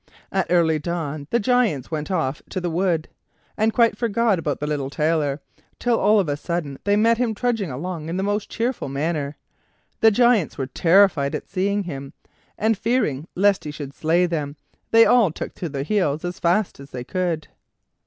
At 0.31 0.47
early 0.49 0.79
dawn 0.79 1.27
the 1.29 1.39
Giants 1.39 1.91
went 1.91 2.09
off 2.09 2.41
to 2.49 2.59
the 2.59 2.71
wood, 2.71 3.07
and 3.55 3.71
quite 3.71 3.95
forgot 3.95 4.39
about 4.39 4.59
the 4.59 4.65
little 4.65 4.89
Tailor, 4.89 5.41
till 5.77 5.99
all 5.99 6.19
of 6.19 6.27
a 6.27 6.35
sudden 6.35 6.79
they 6.85 6.95
met 6.95 7.19
him 7.19 7.35
trudging 7.35 7.69
along 7.69 8.09
in 8.09 8.17
the 8.17 8.23
most 8.23 8.49
cheerful 8.49 8.89
manner. 8.89 9.37
The 9.99 10.09
Giants 10.09 10.57
were 10.57 10.65
terrified 10.65 11.35
at 11.35 11.47
seeing 11.47 11.83
him, 11.83 12.13
and, 12.57 12.75
fearing 12.75 13.27
lest 13.35 13.63
he 13.63 13.69
should 13.69 13.93
slay 13.93 14.25
them, 14.25 14.55
they 14.89 15.05
all 15.05 15.29
took 15.29 15.53
to 15.53 15.69
their 15.69 15.83
heels 15.83 16.25
as 16.25 16.39
fast 16.39 16.79
as 16.79 16.89
they 16.89 17.03
could. 17.03 17.49